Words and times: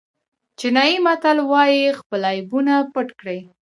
چینایي 0.59 0.97
متل 1.05 1.37
وایي 1.51 1.81
خپل 1.99 2.21
عیبونه 2.31 2.75
پټ 2.93 3.07
کړئ. 3.19 3.39